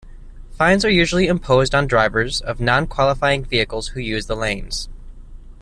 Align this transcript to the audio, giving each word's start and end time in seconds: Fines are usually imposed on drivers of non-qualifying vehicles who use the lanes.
Fines 0.53 0.83
are 0.83 0.89
usually 0.89 1.27
imposed 1.27 1.75
on 1.75 1.85
drivers 1.85 2.41
of 2.41 2.59
non-qualifying 2.59 3.45
vehicles 3.45 3.89
who 3.89 3.99
use 3.99 4.25
the 4.25 4.35
lanes. 4.35 4.89